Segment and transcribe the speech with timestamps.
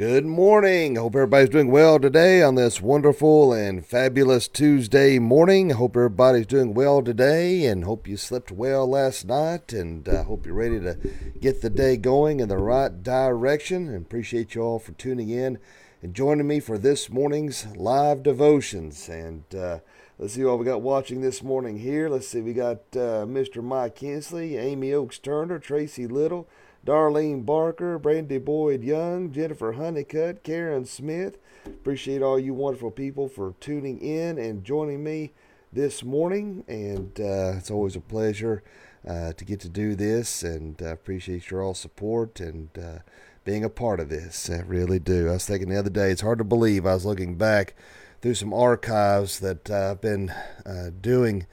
[0.00, 0.96] Good morning.
[0.96, 5.68] Hope everybody's doing well today on this wonderful and fabulous Tuesday morning.
[5.68, 10.46] Hope everybody's doing well today and hope you slept well last night and uh, hope
[10.46, 10.96] you're ready to
[11.38, 13.88] get the day going in the right direction.
[13.88, 15.58] And appreciate you all for tuning in
[16.00, 19.06] and joining me for this morning's live devotions.
[19.06, 19.80] And uh,
[20.18, 22.08] let's see what we got watching this morning here.
[22.08, 23.62] Let's see, we got uh, Mr.
[23.62, 26.48] Mike Kinsley, Amy Oaks Turner, Tracy Little.
[26.84, 31.36] Darlene Barker, Brandy Boyd Young, Jennifer Honeycutt, Karen Smith.
[31.66, 35.32] Appreciate all you wonderful people for tuning in and joining me
[35.72, 36.64] this morning.
[36.66, 38.62] And uh, it's always a pleasure
[39.06, 42.98] uh, to get to do this, and uh, appreciate your all support and uh,
[43.44, 44.48] being a part of this.
[44.50, 45.28] I really do.
[45.28, 46.86] I was thinking the other day, it's hard to believe.
[46.86, 47.74] I was looking back
[48.20, 50.30] through some archives that I've been
[50.66, 51.46] uh, doing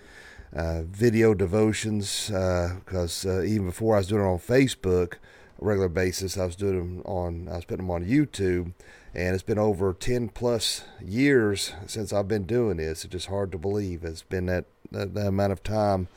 [0.56, 5.16] uh, video devotions because uh, uh, even before I was doing it on Facebook,
[5.60, 8.74] regular basis, I was doing them on I was putting them on YouTube,
[9.14, 13.04] and it's been over ten plus years since I've been doing this.
[13.04, 16.08] It's just hard to believe it's been that that, that amount of time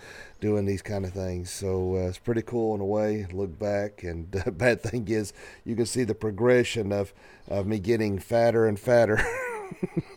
[0.40, 1.50] doing these kind of things.
[1.50, 3.26] So uh, it's pretty cool in a way.
[3.32, 5.32] Look back, and the bad thing is
[5.64, 7.12] you can see the progression of
[7.48, 9.20] of me getting fatter and fatter.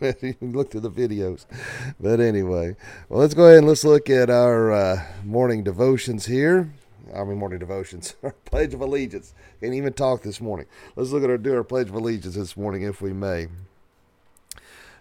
[0.20, 1.46] you look through the videos.
[2.00, 2.76] But anyway,
[3.08, 6.72] well, let's go ahead and let's look at our uh, morning devotions here.
[7.14, 9.34] I mean, morning devotions, our Pledge of Allegiance.
[9.60, 10.66] Can't even talk this morning.
[10.96, 13.48] Let's look at our do our Pledge of Allegiance this morning, if we may.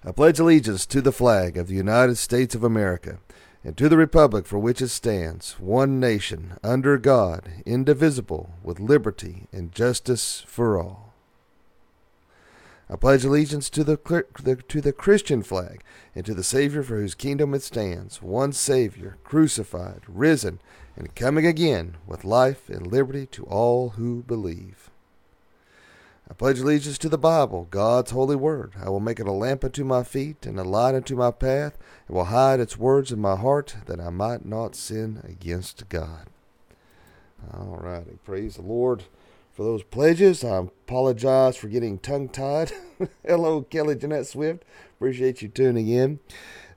[0.05, 3.19] I pledge allegiance to the flag of the United States of America
[3.63, 9.47] and to the republic for which it stands, one nation, under God, indivisible, with liberty
[9.53, 11.12] and justice for all.
[12.89, 15.83] I pledge allegiance to the, to the Christian flag
[16.15, 20.59] and to the Savior for whose kingdom it stands, one Savior, crucified, risen,
[20.95, 24.89] and coming again with life and liberty to all who believe.
[26.29, 28.73] I pledge allegiance to the Bible, God's holy word.
[28.81, 31.77] I will make it a lamp unto my feet and a light unto my path,
[32.07, 36.27] and will hide its words in my heart that I might not sin against God.
[37.53, 38.17] All righty.
[38.23, 39.03] Praise the Lord
[39.53, 40.43] for those pledges.
[40.43, 42.71] I apologize for getting tongue tied.
[43.25, 44.63] Hello, Kelly Jeanette Swift.
[44.95, 46.19] Appreciate you tuning in.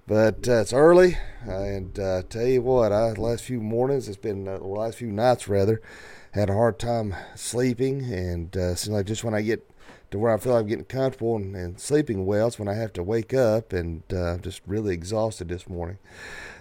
[0.06, 4.46] But uh, it's early, and uh, tell you what, I last few mornings, it's been
[4.46, 5.82] uh, last few nights rather,
[6.30, 9.68] had a hard time sleeping, and uh, seems like just when I get
[10.12, 12.92] to where I feel I'm getting comfortable and, and sleeping well, it's when I have
[12.92, 15.98] to wake up, and uh, I'm just really exhausted this morning.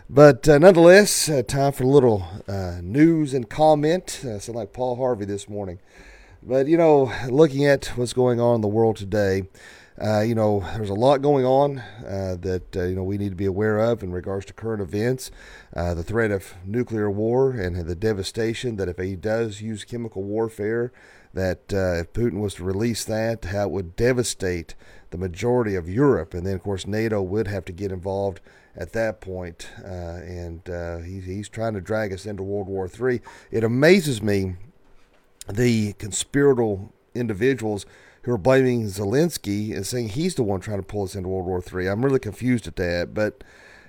[0.07, 4.23] But uh, nonetheless, uh, time for a little uh, news and comment.
[4.23, 5.79] Uh, sound like Paul Harvey this morning.
[6.43, 9.49] But, you know, looking at what's going on in the world today,
[9.99, 13.29] uh, you know, there's a lot going on uh, that, uh, you know, we need
[13.29, 15.31] to be aware of in regards to current events.
[15.73, 20.91] The threat of nuclear war and the devastation that if he does use chemical warfare,
[21.33, 24.75] that if Putin was to release that, how it would devastate
[25.15, 26.33] the majority of Europe.
[26.33, 28.41] And then, of course, NATO would have to get involved
[28.75, 29.69] at that point.
[29.83, 30.61] Uh, and
[31.05, 33.21] he, he's trying to drag us into World War III.
[33.51, 34.55] It amazes me
[35.47, 37.85] the conspiratorial individuals
[38.23, 41.45] who are blaming Zelensky and saying he's the one trying to pull us into World
[41.45, 41.87] War III.
[41.87, 43.43] I'm really confused at that, but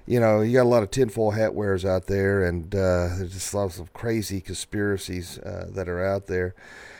[0.06, 3.32] you know, you got a lot of tinfoil hat wearers out there, and uh, there's
[3.32, 6.54] just lots of crazy conspiracies uh, that are out there.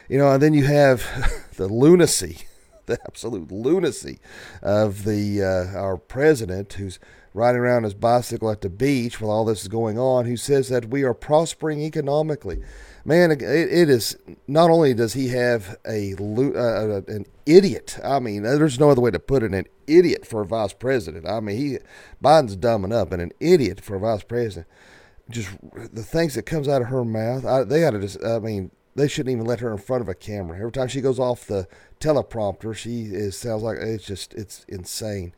[0.08, 1.04] You know, and then you have
[1.56, 2.38] the lunacy,
[2.86, 4.18] the absolute lunacy
[4.62, 6.98] of the uh, our president who's
[7.34, 10.68] riding around his bicycle at the beach while all this is going on, who says
[10.68, 12.62] that we are prospering economically
[13.06, 17.98] man, it, it is not only does he have a uh, an idiot.
[18.04, 19.54] I mean, there's no other way to put it.
[19.54, 21.26] An idiot for a vice president.
[21.26, 21.78] I mean, he
[22.22, 24.66] Biden's dumbing up, and an idiot for a vice president.
[25.30, 27.46] Just the things that comes out of her mouth.
[27.46, 28.22] I, they got to just.
[28.22, 30.58] I mean, they shouldn't even let her in front of a camera.
[30.58, 31.68] Every time she goes off the
[32.00, 35.32] teleprompter, she is sounds like it's just it's insane.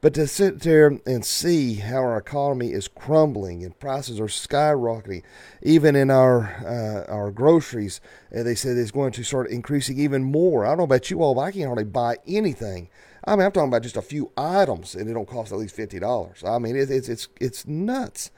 [0.00, 5.22] But to sit there and see how our economy is crumbling and prices are skyrocketing,
[5.62, 8.00] even in our uh, our groceries,
[8.36, 10.66] uh, they said it's going to start increasing even more.
[10.66, 12.88] I don't know about you all, but I can't hardly buy anything.
[13.24, 15.76] I mean, I'm talking about just a few items, and it don't cost at least
[15.76, 16.42] fifty dollars.
[16.44, 18.32] I mean, it's it's it's nuts.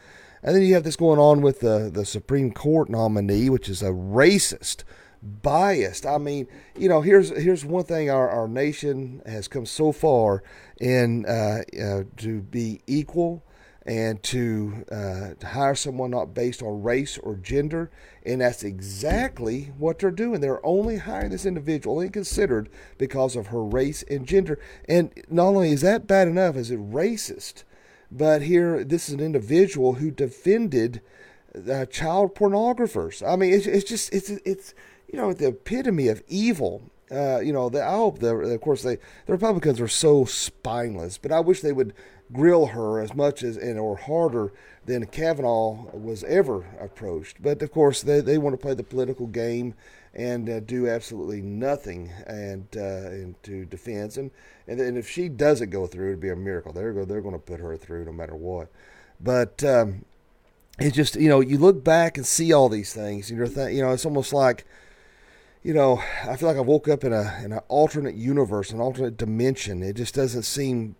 [0.44, 3.82] And then you have this going on with the the Supreme Court nominee, which is
[3.82, 4.84] a racist
[5.22, 6.04] biased.
[6.04, 6.46] I mean,
[6.76, 10.42] you know, here's here's one thing our, our nation has come so far
[10.78, 13.42] in uh, uh, to be equal
[13.86, 17.90] and to uh, hire someone not based on race or gender,
[18.24, 20.40] and that's exactly what they're doing.
[20.40, 24.58] They're only hiring this individual, only considered because of her race and gender.
[24.88, 27.64] And not only is that bad enough, is it racist,
[28.14, 31.02] but here this is an individual who defended
[31.90, 33.26] child pornographers.
[33.26, 34.74] I mean, it's, it's just it's it's
[35.12, 38.82] you know, the epitome of evil uh, you know, the, I hope the, of course,
[38.82, 41.94] they the Republicans are so spineless, but I wish they would
[42.32, 44.52] grill her as much as and or harder
[44.86, 47.42] than Kavanaugh was ever approached.
[47.42, 49.74] But of course, they they want to play the political game
[50.14, 54.16] and uh, do absolutely nothing and uh, into defense.
[54.16, 54.30] And,
[54.66, 56.72] and and if she doesn't go through, it'd be a miracle.
[56.72, 58.68] They're go they're going to put her through no matter what.
[59.20, 60.04] But um,
[60.78, 63.74] it's just you know you look back and see all these things, and you're th-
[63.74, 64.64] you know it's almost like
[65.64, 68.80] you know, I feel like I woke up in a in an alternate universe, an
[68.80, 69.82] alternate dimension.
[69.82, 70.94] It just doesn't seem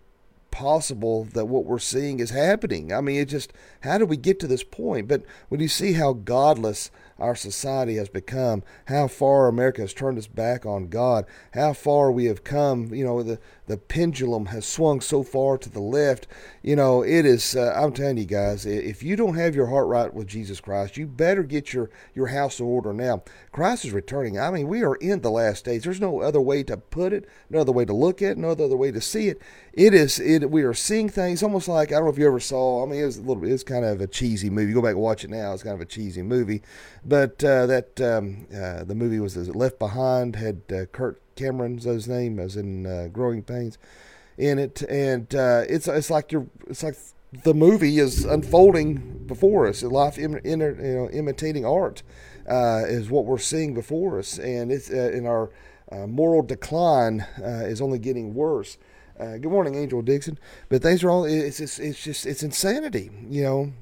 [0.49, 2.91] possible that what we're seeing is happening.
[2.91, 5.07] I mean, it just how did we get to this point?
[5.07, 10.17] But when you see how godless our society has become, how far America has turned
[10.17, 12.93] its back on God, how far we have come.
[12.93, 16.27] You know, the, the pendulum has swung so far to the left.
[16.61, 19.87] You know, it is, uh, I'm telling you guys, if you don't have your heart
[19.87, 23.23] right with Jesus Christ, you better get your, your house in order now.
[23.51, 24.37] Christ is returning.
[24.37, 25.83] I mean, we are in the last days.
[25.83, 28.49] There's no other way to put it, no other way to look at it, no
[28.49, 29.41] other way to see it.
[29.71, 32.39] It is, it, we are seeing things almost like, I don't know if you ever
[32.39, 34.69] saw, I mean, it was a little bit, it's kind of a cheesy movie.
[34.69, 36.61] You go back and watch it now, it's kind of a cheesy movie.
[37.05, 42.07] But uh, that um, uh, the movie was Left Behind had uh, Kirk Cameron's his
[42.07, 43.77] name as in uh, Growing Pains
[44.37, 46.97] in it, and uh, it's it's like you're it's like
[47.43, 49.83] the movie is unfolding before us.
[49.83, 52.01] Life, in, in, you know, imitating art
[52.49, 55.51] uh, is what we're seeing before us, and it's in our
[56.07, 58.79] moral decline is only getting worse.
[59.19, 60.39] Good morning, Angel Dixon.
[60.69, 63.73] But things are all it's, it's it's just it's insanity, you know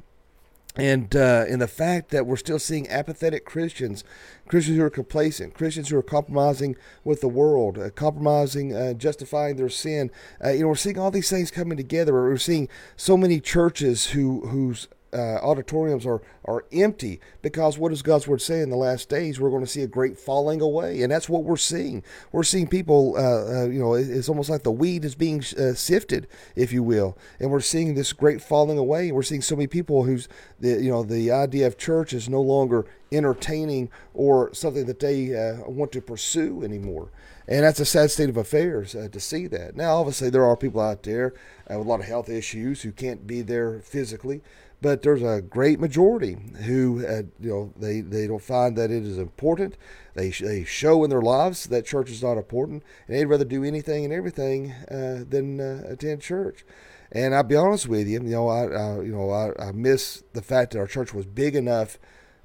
[0.75, 4.03] and uh, and the fact that we're still seeing apathetic Christians,
[4.47, 9.55] Christians who are complacent, Christians who are compromising with the world, uh, compromising, uh, justifying
[9.55, 10.09] their sin.
[10.43, 12.13] Uh, you know, we're seeing all these things coming together.
[12.13, 18.01] We're seeing so many churches who whose uh, auditoriums are, are empty because what does
[18.01, 19.39] God's word say in the last days?
[19.39, 22.03] We're going to see a great falling away, and that's what we're seeing.
[22.31, 25.73] We're seeing people, uh, uh, you know, it's almost like the weed is being uh,
[25.73, 29.11] sifted, if you will, and we're seeing this great falling away.
[29.11, 30.27] We're seeing so many people who's,
[30.59, 35.35] the, you know, the idea of church is no longer entertaining or something that they
[35.35, 37.09] uh, want to pursue anymore.
[37.47, 39.75] And that's a sad state of affairs uh, to see that.
[39.75, 41.33] Now, obviously, there are people out there
[41.69, 44.41] uh, with a lot of health issues who can't be there physically
[44.83, 46.35] but there's a great majority
[46.65, 49.77] who uh, you know they, they don't find that it is important.
[50.13, 53.63] They, they show in their lives that church is not important and they'd rather do
[53.63, 56.65] anything and everything uh, than uh, attend church.
[57.13, 60.21] And I'll be honest with you you know I, I you know I, I miss
[60.33, 61.97] the fact that our church was big enough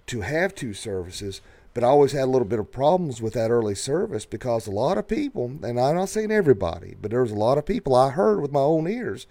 [0.07, 1.43] to have two services
[1.75, 4.73] but I always had a little bit of problems with that early service because a
[4.73, 7.95] lot of people, and I'm not saying everybody, but there was a lot of people
[7.95, 9.29] I heard with my own ears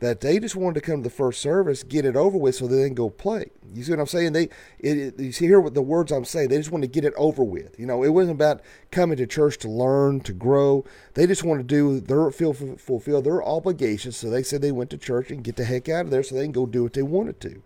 [0.00, 2.66] that they just wanted to come to the first service, get it over with, so
[2.66, 3.50] they can go play.
[3.72, 4.32] You see what I'm saying?
[4.32, 4.44] They,
[4.78, 6.48] it, it, you see here what the words I'm saying.
[6.48, 7.78] They just wanted to get it over with.
[7.78, 10.84] You know, it wasn't about coming to church to learn, to grow.
[11.14, 14.16] They just wanted to do their feel fulfill their obligations.
[14.16, 16.34] So they said they went to church and get the heck out of there, so
[16.34, 17.62] they can go do what they wanted to.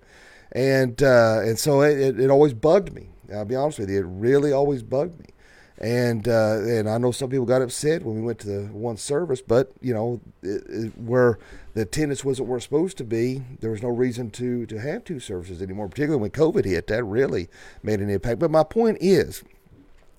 [0.52, 3.08] And uh, and so it, it, it always bugged me.
[3.32, 5.33] I'll be honest with you, it really always bugged me.
[5.78, 8.96] And uh, and I know some people got upset when we went to the one
[8.96, 11.38] service, but you know it, it, where
[11.74, 15.02] the attendance wasn't where it's supposed to be, there was no reason to to have
[15.02, 15.88] two services anymore.
[15.88, 17.48] Particularly when COVID hit, that really
[17.82, 18.38] made an impact.
[18.38, 19.42] But my point is,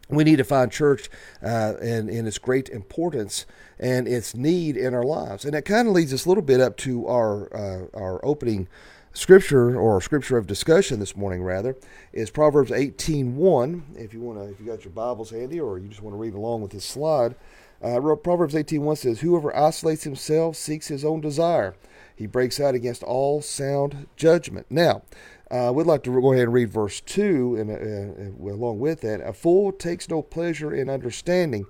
[0.10, 1.10] we need to find church
[1.42, 3.46] uh, and, and its great importance
[3.80, 5.46] and its need in our lives.
[5.46, 8.68] And that kind of leads us a little bit up to our uh, our opening
[9.16, 11.78] scripture or scripture of discussion this morning rather
[12.12, 15.88] is Proverbs 18:1 if you want to if you got your Bibles handy or you
[15.88, 17.34] just want to read along with this slide
[17.82, 21.76] uh, Proverbs 18:1 says whoever isolates himself seeks his own desire.
[22.14, 24.66] He breaks out against all sound judgment.
[24.70, 25.04] Now
[25.50, 29.00] uh, we'd like to go ahead and read verse 2 and uh, uh, along with
[29.02, 29.22] that.
[29.22, 31.66] A fool takes no pleasure in understanding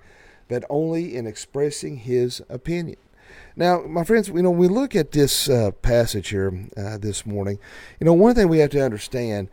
[0.48, 2.98] but only in expressing his opinion
[3.56, 7.60] now, my friends, you know, we look at this uh, passage here uh, this morning.
[8.00, 9.50] You know, one thing we have to understand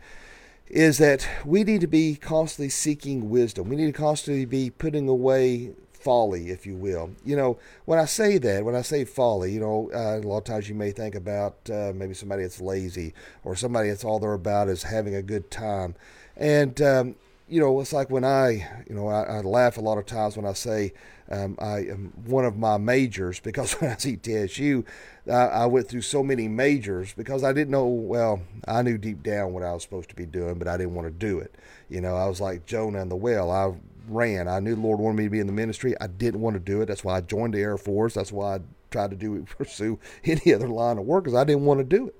[0.67, 3.69] is that we need to be constantly seeking wisdom.
[3.69, 5.73] We need to constantly be putting away
[6.03, 7.11] folly, if you will.
[7.23, 10.39] You know, when I say that, when I say folly, you know, uh, a lot
[10.39, 13.13] of times you may think about uh, maybe somebody that's lazy
[13.43, 15.95] or somebody that's all they're about is having a good time.
[16.35, 17.15] And, um,
[17.47, 20.35] you know, it's like when I, you know, I, I laugh a lot of times
[20.35, 20.93] when I say,
[21.33, 24.85] um, I am one of my majors because when I was at TSU,
[25.27, 27.87] I, I, went through so many majors because I didn't know.
[27.87, 30.93] Well, I knew deep down what I was supposed to be doing, but I didn't
[30.93, 31.55] want to do it.
[31.89, 33.49] You know, I was like Jonah in the well.
[33.49, 33.73] I
[34.07, 34.47] ran.
[34.47, 35.95] I knew the Lord wanted me to be in the ministry.
[35.99, 36.85] I didn't want to do it.
[36.85, 38.13] That's why I joined the Air Force.
[38.13, 38.59] That's why I
[38.91, 42.07] tried to do pursue any other line of work because I didn't want to do
[42.07, 42.15] it.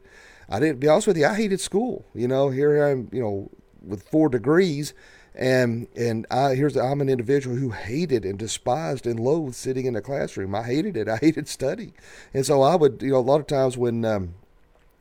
[0.50, 1.25] I didn't be honest with you.
[1.25, 2.05] I hated school.
[2.15, 3.10] You know, here I am.
[3.12, 3.51] You know,
[3.86, 4.93] with four degrees
[5.36, 9.96] And and I here's I'm an individual who hated and despised and loathed sitting in
[9.96, 10.54] a classroom.
[10.54, 11.08] I hated it.
[11.10, 11.94] I hated study,
[12.34, 14.36] and so I would you know a lot of times when um,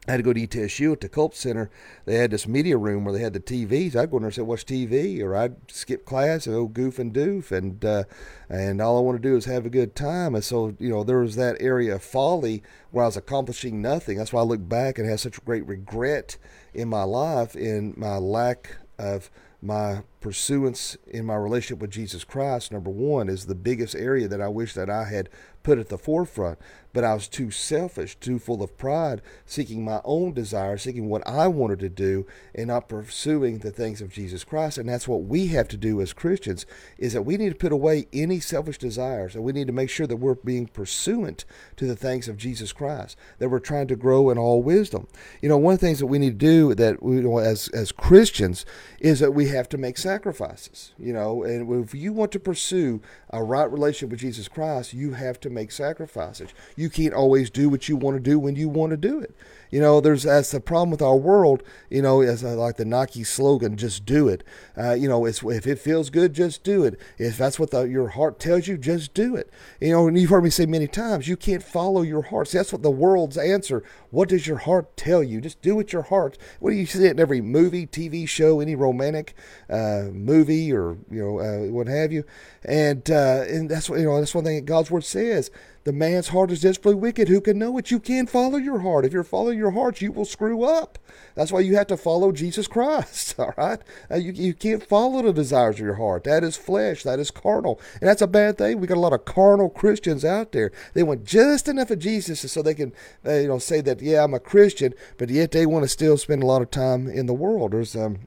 [0.08, 1.70] I had to go to ETSU at the Culp Center.
[2.06, 3.94] They had this media room where they had the TVs.
[3.94, 6.98] I'd go in there and say, "Watch TV," or I'd skip class and go goof
[6.98, 8.04] and doof, and uh,
[8.48, 10.34] and all I want to do is have a good time.
[10.34, 14.18] And so, you know, there was that area of folly where I was accomplishing nothing.
[14.18, 16.36] That's why I look back and have such great regret
[16.74, 19.30] in my life in my lack of
[19.62, 22.72] my pursuance in my relationship with Jesus Christ.
[22.72, 25.30] Number one is the biggest area that I wish that I had
[25.62, 26.58] put at the forefront
[26.92, 31.26] but I was too selfish, too full of pride, seeking my own desire, seeking what
[31.26, 34.78] I wanted to do, and not pursuing the things of Jesus Christ.
[34.78, 36.66] And that's what we have to do as Christians,
[36.98, 39.90] is that we need to put away any selfish desires, and we need to make
[39.90, 41.44] sure that we're being pursuant
[41.76, 45.08] to the things of Jesus Christ, that we're trying to grow in all wisdom.
[45.40, 47.38] You know, one of the things that we need to do that we, you know,
[47.38, 48.64] as as Christians
[49.00, 50.92] is that we have to make sacrifices.
[50.98, 55.12] You know, and if you want to pursue a right relationship with Jesus Christ, you
[55.12, 56.50] have to make sacrifices.
[56.90, 59.34] Can't always do what you want to do when you want to do it.
[59.72, 61.62] You know, there's that's the problem with our world.
[61.88, 64.44] You know, as uh, like the Nike slogan, "Just do it."
[64.76, 67.00] Uh, you know, it's if it feels good, just do it.
[67.16, 69.50] If that's what the, your heart tells you, just do it.
[69.80, 72.48] You know, and you've heard me say many times, you can't follow your heart.
[72.48, 73.82] See, that's what the world's answer.
[74.10, 75.40] What does your heart tell you?
[75.40, 76.36] Just do what your heart.
[76.60, 79.34] What do you see in every movie, TV show, any romantic
[79.70, 82.24] uh, movie, or you know, uh, what have you?
[82.62, 84.18] And uh, and that's what you know.
[84.18, 85.50] That's one thing that God's word says
[85.84, 87.28] the man's heart is desperately wicked.
[87.28, 87.90] Who can know it?
[87.90, 89.04] You can't follow your heart.
[89.04, 90.98] If you're following your heart, you will screw up.
[91.34, 93.34] That's why you have to follow Jesus Christ.
[93.38, 93.80] All right?
[94.10, 96.24] Uh, you, you can't follow the desires of your heart.
[96.24, 97.02] That is flesh.
[97.02, 97.80] That is carnal.
[98.00, 98.78] And that's a bad thing.
[98.78, 100.70] We got a lot of carnal Christians out there.
[100.94, 102.92] They want just enough of Jesus so they can,
[103.26, 106.16] uh, you know, say that, yeah, I'm a Christian, but yet they want to still
[106.16, 107.72] spend a lot of time in the world.
[107.72, 108.20] There's um,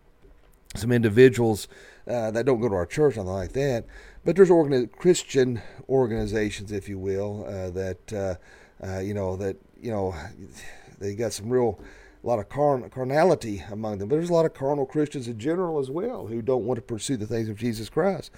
[0.75, 1.69] some individuals
[2.05, 3.85] uh, that don't go to our church, nothing like that
[4.25, 9.55] but there's organi- Christian organizations, if you will, uh, that uh, uh, you know that
[9.79, 10.15] you know
[10.99, 11.79] they got some real
[12.23, 14.09] a lot of carn- carnality among them.
[14.09, 16.81] But there's a lot of carnal Christians in general as well who don't want to
[16.81, 18.31] pursue the things of Jesus Christ.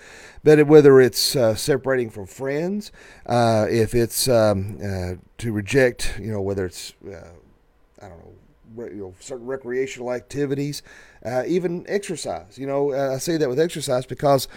[0.44, 2.92] But whether it's uh, separating from friends,
[3.26, 8.34] uh, if it's um, uh, to reject, you know, whether it's I don't know
[8.76, 10.84] you know, certain recreational activities,
[11.26, 12.58] uh, even exercise.
[12.58, 14.48] You know, uh, I say that with exercise because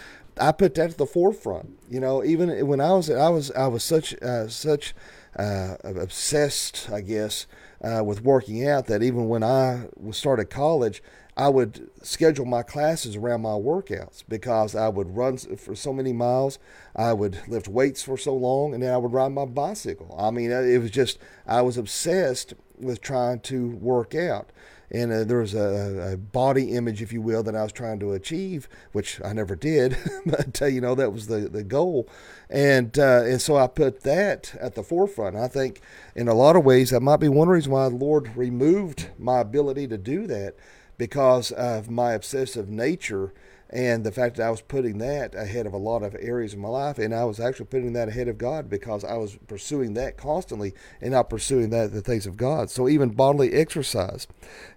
[0.41, 1.79] I put that at the forefront.
[1.89, 4.95] You know, even when I was I was I was such uh, such
[5.37, 7.47] uh, obsessed, I guess,
[7.83, 11.03] uh, with working out that even when I started college,
[11.37, 16.13] I would schedule my classes around my workouts because I would run for so many
[16.13, 16.59] miles,
[16.95, 20.15] I would lift weights for so long, and then I would ride my bicycle.
[20.19, 24.51] I mean, it was just I was obsessed with trying to work out
[24.91, 28.01] and uh, there was a, a, body image, if you will, that I was trying
[28.01, 32.09] to achieve, which I never did, but uh, you know that was the the goal,
[32.49, 35.37] and uh, and so I put that at the forefront.
[35.37, 35.81] I think
[36.15, 39.39] in a lot of ways that might be one reason why the Lord removed my
[39.39, 40.57] ability to do that
[40.99, 43.33] because of my obsessive nature
[43.71, 46.59] and the fact that I was putting that ahead of a lot of areas of
[46.59, 49.95] my life, and I was actually putting that ahead of God because I was pursuing
[49.95, 52.69] that constantly and not pursuing that the things of God.
[52.69, 54.27] So even bodily exercise,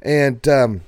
[0.01, 0.81] and um,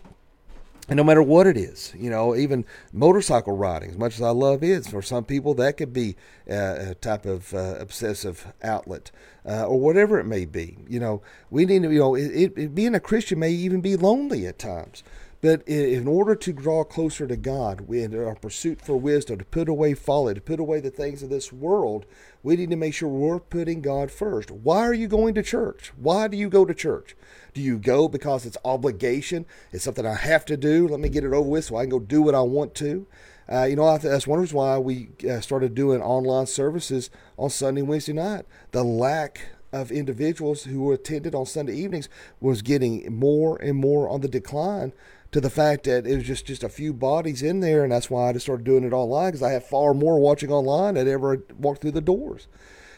[0.87, 4.29] and no matter what it is, you know, even motorcycle riding, as much as I
[4.29, 6.15] love it, for some people that could be
[6.47, 9.09] a type of uh, obsessive outlet,
[9.47, 10.77] uh, or whatever it may be.
[10.87, 13.95] You know, we need to, you know, it, it, being a Christian may even be
[13.95, 15.03] lonely at times.
[15.41, 19.69] But in order to draw closer to God, in our pursuit for wisdom, to put
[19.69, 22.05] away folly, to put away the things of this world,
[22.41, 24.49] we need to make sure we're putting God first.
[24.49, 25.91] Why are you going to church?
[25.97, 27.15] Why do you go to church?
[27.53, 29.45] Do you go because it's obligation?
[29.71, 30.87] It's something I have to do.
[30.87, 33.05] Let me get it over with so I can go do what I want to.
[33.51, 37.83] Uh, you know, that's one reason why we uh, started doing online services on Sunday,
[37.83, 38.45] Wednesday night.
[38.71, 44.21] The lack of individuals who attended on Sunday evenings was getting more and more on
[44.21, 44.93] the decline
[45.35, 48.09] to the fact that it was just, just a few bodies in there, and that's
[48.09, 51.09] why I just started doing it online because I have far more watching online than
[51.09, 52.47] ever walked through the doors.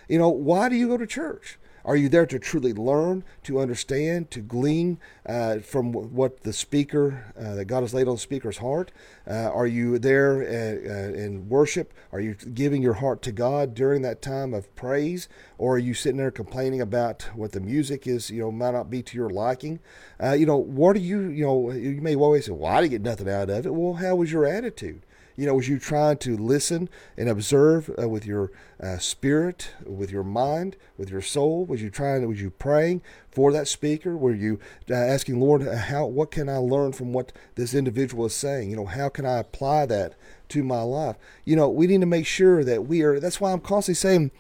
[0.08, 1.58] You know, why do you go to church?
[1.88, 7.34] Are you there to truly learn, to understand, to glean uh, from what the speaker,
[7.40, 8.92] uh, that God has laid on the speaker's heart?
[9.26, 11.94] Uh, are you there uh, uh, in worship?
[12.12, 15.30] Are you giving your heart to God during that time of praise?
[15.58, 18.90] Or are you sitting there complaining about what the music is, you know, might not
[18.90, 19.80] be to your liking?
[20.22, 22.92] Uh, you know, what are you, you know, you may always say, well, I didn't
[22.92, 23.74] get nothing out of it.
[23.74, 25.04] Well, how was your attitude?
[25.38, 28.52] You know, was you trying to listen and observe uh, with your
[28.82, 31.64] uh, spirit, with your mind, with your soul?
[31.64, 32.28] Was you trying?
[32.28, 34.18] Was you praying for that speaker?
[34.18, 36.08] Were you uh, asking Lord, uh, how?
[36.08, 38.72] What can I learn from what this individual is saying?
[38.72, 40.16] You know, how can I apply that
[40.50, 41.18] to my life?
[41.46, 43.20] You know, we need to make sure that we are.
[43.20, 44.32] That's why I'm constantly saying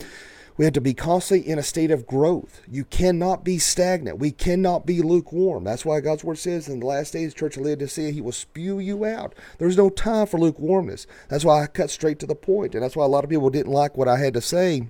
[0.57, 2.61] we have to be constantly in a state of growth.
[2.69, 4.17] You cannot be stagnant.
[4.17, 5.63] We cannot be lukewarm.
[5.63, 8.79] That's why God's word says in the last days, Church of Laodicea, He will spew
[8.79, 9.35] you out.
[9.59, 11.05] There's no time for lukewarmness.
[11.29, 13.51] That's why I cut straight to the point, and that's why a lot of people
[13.51, 14.87] didn't like what I had to say.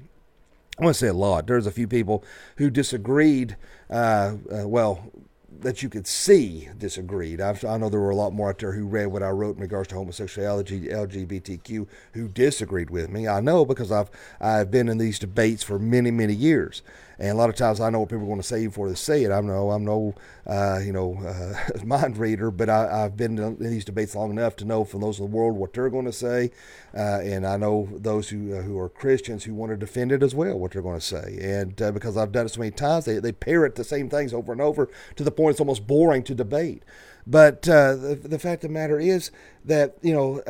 [0.79, 1.47] I want to say a lot.
[1.47, 2.23] There's a few people
[2.57, 3.57] who disagreed.
[3.89, 5.11] Uh, uh, well,
[5.61, 7.41] that you could see disagreed.
[7.41, 9.55] I've, i know there were a lot more out there who read what I wrote
[9.55, 13.27] in regards to homosexuality, LGBTQ, who disagreed with me.
[13.27, 14.09] I know because I've
[14.39, 16.81] I've been in these debates for many many years,
[17.19, 18.95] and a lot of times I know what people are going to say before they
[18.95, 19.31] say it.
[19.31, 20.13] I know I'm no,
[20.45, 24.55] uh, you know, uh, mind reader, but I, have been in these debates long enough
[24.57, 26.51] to know from those in the world what they're going to say,
[26.95, 30.21] uh, and I know those who uh, who are Christians who want to defend it
[30.21, 31.39] as well what they're going to say.
[31.41, 34.33] And uh, because I've done it so many times, they they parrot the same things
[34.33, 36.83] over and over to the point it's almost boring to debate.
[37.25, 39.31] But uh, the, the fact of the matter is
[39.65, 40.41] that you know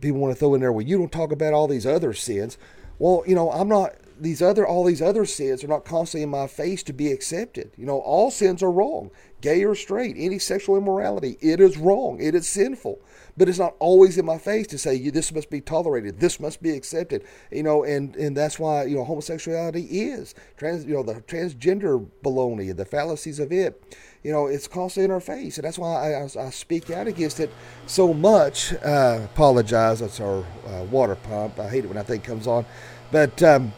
[0.00, 2.56] people want to throw in there, well, you don't talk about all these other sins.
[2.98, 6.30] Well, you know, I'm not these other all these other sins are not constantly in
[6.30, 7.70] my face to be accepted.
[7.76, 9.10] You know, all sins are wrong.
[9.40, 12.20] Gay or straight, any sexual immorality, it is wrong.
[12.20, 13.00] It is sinful.
[13.36, 16.40] But it's not always in my face to say you this must be tolerated, this
[16.40, 17.24] must be accepted.
[17.52, 20.84] You know, and and that's why you know homosexuality is trans.
[20.84, 23.80] You know, the transgender baloney, the fallacies of it.
[24.24, 27.06] You know, it's constantly in our face, and that's why I, I, I speak out
[27.06, 27.50] against it
[27.86, 28.72] so much.
[28.74, 30.00] Uh, apologize.
[30.00, 31.60] That's our uh, water pump.
[31.60, 32.66] I hate it when that thing comes on,
[33.12, 33.40] but.
[33.42, 33.72] Um,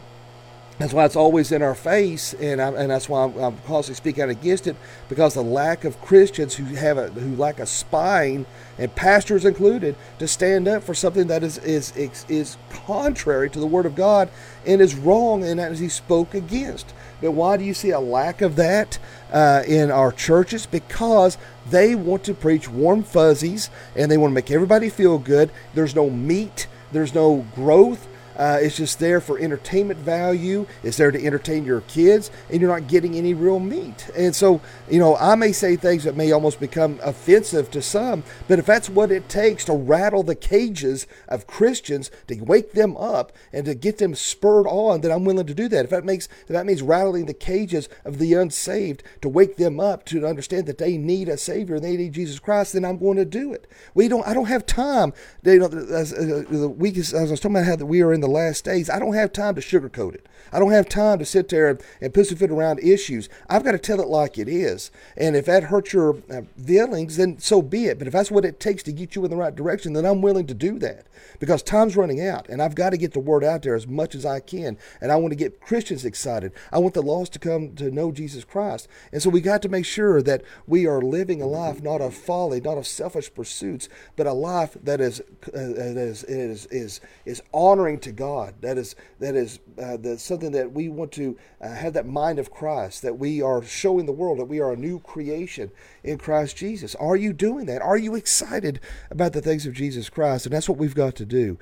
[0.81, 3.95] that's why it's always in our face, and I, and that's why I'm, I'm constantly
[3.95, 4.75] speaking out against it
[5.09, 8.45] because the lack of Christians who have a, who lack a spine,
[8.79, 13.67] and pastors included, to stand up for something that is is is, contrary to the
[13.67, 14.29] Word of God
[14.65, 16.93] and is wrong, and as He spoke against.
[17.21, 18.97] But why do you see a lack of that
[19.31, 20.65] uh, in our churches?
[20.65, 21.37] Because
[21.69, 25.51] they want to preach warm fuzzies and they want to make everybody feel good.
[25.75, 26.65] There's no meat.
[26.91, 28.07] There's no growth
[28.37, 30.65] uh, it's just there for entertainment value.
[30.83, 34.09] It's there to entertain your kids, and you're not getting any real meat.
[34.15, 38.23] And so, you know, I may say things that may almost become offensive to some,
[38.47, 42.97] but if that's what it takes to rattle the cages of Christians, to wake them
[42.97, 45.85] up and to get them spurred on, then I'm willing to do that.
[45.85, 49.79] If that makes if that means rattling the cages of the unsaved to wake them
[49.79, 53.17] up to understand that they need a Savior, they need Jesus Christ, then I'm going
[53.17, 53.67] to do it.
[53.93, 54.25] We don't.
[54.27, 55.13] I don't have time.
[55.43, 58.27] You know, the week as I was talking about how that we are in the
[58.27, 60.27] last days, I don't have time to sugarcoat it.
[60.51, 63.29] I don't have time to sit there and, and pussyfoot around issues.
[63.49, 64.91] I've got to tell it like it is.
[65.15, 67.97] And if that hurts your uh, feelings, then so be it.
[67.97, 70.21] But if that's what it takes to get you in the right direction, then I'm
[70.21, 71.05] willing to do that
[71.39, 74.15] because time's running out and I've got to get the word out there as much
[74.15, 74.77] as I can.
[74.99, 76.51] And I want to get Christians excited.
[76.71, 78.87] I want the lost to come to know Jesus Christ.
[79.11, 82.13] And so we got to make sure that we are living a life not of
[82.13, 87.01] folly, not of selfish pursuits, but a life that is, uh, that is, is, is,
[87.25, 88.55] is honoring to God.
[88.61, 92.51] That is, that is uh, something that we want to uh, have that mind of
[92.51, 95.71] Christ, that we are showing the world that we are a new creation
[96.03, 96.95] in Christ Jesus.
[96.95, 97.81] Are you doing that?
[97.81, 100.45] Are you excited about the things of Jesus Christ?
[100.45, 101.57] And that's what we've got to do.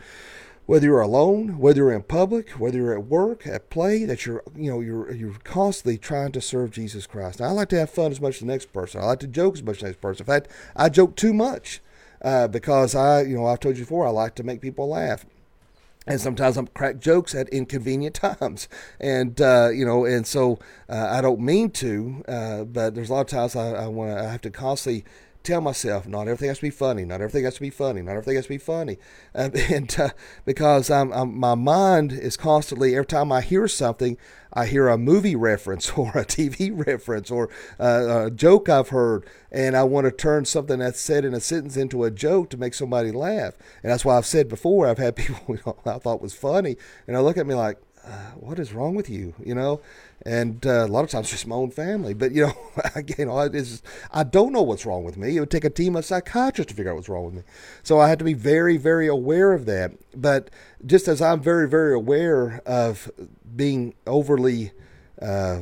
[0.65, 4.43] Whether you're alone, whether you're in public, whether you're at work, at play, that you're
[4.55, 7.39] you know you're you're constantly trying to serve Jesus Christ.
[7.39, 9.01] Now, I like to have fun as much as the next person.
[9.01, 10.21] I like to joke as much as the next person.
[10.21, 11.81] In fact, I joke too much
[12.21, 15.25] uh, because I you know I've told you before I like to make people laugh
[16.09, 18.67] and sometimes I'm crack jokes at inconvenient times,
[18.99, 23.13] and uh, you know, and so uh, I don't mean to, uh, but there's a
[23.13, 25.05] lot of times I, I want I have to constantly
[25.43, 28.11] tell myself not everything has to be funny, not everything has to be funny, not
[28.11, 28.97] everything has to be funny,
[29.33, 30.09] uh, and uh,
[30.45, 34.17] because I'm, I'm, my mind is constantly every time I hear something,
[34.51, 37.49] I hear a movie reference or a TV reference or
[37.79, 41.39] uh, a joke I've heard, and I want to turn something that's said in a
[41.39, 44.97] sentence into a joke to make somebody laugh, and that's why I've said before I've
[44.97, 47.77] had people you know, I thought was funny, and I look at me like,
[48.09, 49.81] uh, what is wrong with you, you know?
[50.25, 52.13] and uh, a lot of times just my own family.
[52.13, 52.53] But you know,
[53.53, 55.37] it's, I don't know what's wrong with me.
[55.37, 57.43] It would take a team of psychiatrists to figure out what's wrong with me.
[57.83, 59.93] So I had to be very, very aware of that.
[60.15, 60.49] But
[60.85, 63.11] just as I'm very, very aware of
[63.55, 64.71] being overly
[65.21, 65.61] uh,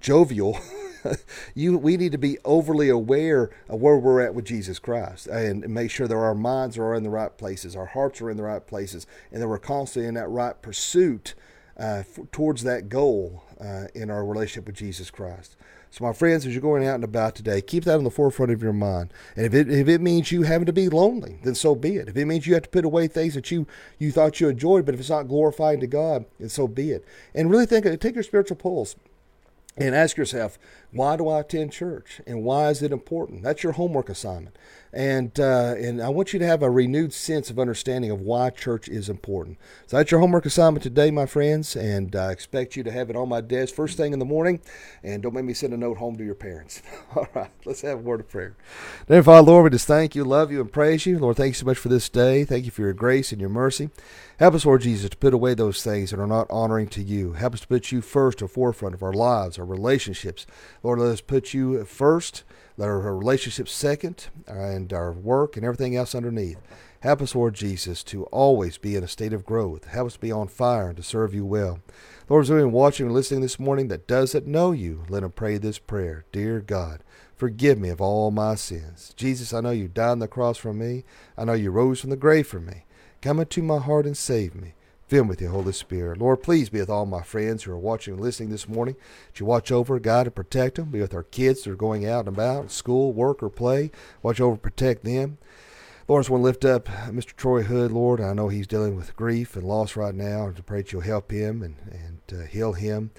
[0.00, 0.58] jovial.
[1.54, 5.68] you, we need to be overly aware of where we're at with Jesus Christ and
[5.68, 8.42] make sure that our minds are in the right places, our hearts are in the
[8.42, 11.34] right places, and that we're constantly in that right pursuit
[11.78, 15.56] uh, f- towards that goal uh, in our relationship with Jesus Christ.
[15.90, 18.50] So, my friends, as you're going out and about today, keep that on the forefront
[18.50, 19.12] of your mind.
[19.36, 22.08] And if it, if it means you having to be lonely, then so be it.
[22.08, 23.66] If it means you have to put away things that you,
[23.98, 27.04] you thought you enjoyed, but if it's not glorifying to God, then so be it.
[27.32, 28.96] And really think, take your spiritual pulse
[29.76, 30.58] and ask yourself,
[30.94, 33.42] why do I attend church, and why is it important?
[33.42, 34.56] That's your homework assignment,
[34.92, 38.50] and uh, and I want you to have a renewed sense of understanding of why
[38.50, 39.58] church is important.
[39.86, 43.16] So that's your homework assignment today, my friends, and I expect you to have it
[43.16, 44.60] on my desk first thing in the morning,
[45.02, 46.80] and don't make me send a note home to your parents.
[47.16, 48.56] All right, let's have a word of prayer.
[49.08, 51.36] Dear Father, Lord, we just thank you, love you, and praise you, Lord.
[51.36, 52.44] Thank you so much for this day.
[52.44, 53.90] Thank you for your grace and your mercy.
[54.38, 57.34] Help us, Lord Jesus, to put away those things that are not honoring to you.
[57.34, 60.44] Help us to put you first, to forefront of our lives, our relationships.
[60.84, 62.44] Lord, let us put you first,
[62.76, 66.58] let our relationship second, and our work and everything else underneath.
[67.00, 69.86] Help us, Lord Jesus, to always be in a state of growth.
[69.86, 71.80] Help us be on fire and to serve you well.
[72.28, 75.56] Lord, as anyone watching and listening this morning that doesn't know you, let them pray
[75.56, 76.26] this prayer.
[76.32, 77.02] Dear God,
[77.34, 79.14] forgive me of all my sins.
[79.16, 81.04] Jesus, I know you died on the cross for me.
[81.38, 82.84] I know you rose from the grave for me.
[83.22, 84.74] Come into my heart and save me.
[85.14, 86.18] Me with your Holy Spirit.
[86.18, 88.96] Lord, please be with all my friends who are watching and listening this morning.
[89.28, 90.90] That you watch over, guide, and protect them.
[90.90, 93.92] Be with our kids that are going out and about, school, work, or play.
[94.24, 95.38] Watch over, protect them.
[96.08, 97.26] Lord, I just want to lift up Mr.
[97.36, 98.20] Troy Hood, Lord.
[98.20, 100.48] I know he's dealing with grief and loss right now.
[100.48, 103.12] I pray that you'll help him and, and uh, heal him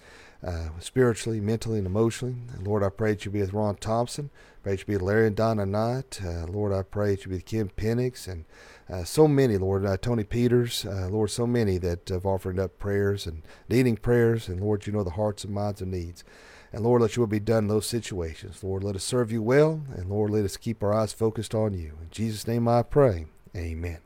[0.45, 2.35] uh, spiritually, mentally, and emotionally.
[2.61, 4.31] Lord, I pray that you be with Ron Thompson.
[4.33, 6.19] I Pray that you be with Larry and Donna Knight.
[6.21, 8.43] Uh, Lord, I pray that you be with Kim Penix and
[8.89, 9.85] uh, so many, Lord.
[9.85, 14.47] Uh, Tony Peters, uh, Lord, so many that have offered up prayers and needing prayers.
[14.47, 16.23] And Lord, you know the hearts and minds and needs.
[16.71, 18.63] And Lord, let your will be done in those situations.
[18.63, 19.81] Lord, let us serve you well.
[19.95, 21.97] And Lord, let us keep our eyes focused on you.
[22.01, 23.27] In Jesus' name I pray.
[23.55, 23.99] Amen.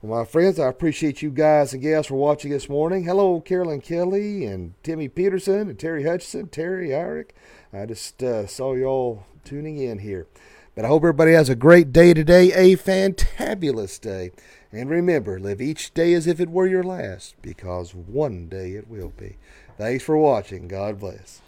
[0.00, 3.04] Well, my friends, I appreciate you guys and gals for watching this morning.
[3.04, 7.34] Hello, Carolyn Kelly and Timmy Peterson and Terry Hutchison, Terry Eric.
[7.72, 10.26] I just uh, saw y'all tuning in here.
[10.74, 14.32] But I hope everybody has a great day today, a fantabulous day.
[14.72, 18.88] And remember, live each day as if it were your last, because one day it
[18.88, 19.36] will be.
[19.78, 20.66] Thanks for watching.
[20.66, 21.40] God bless.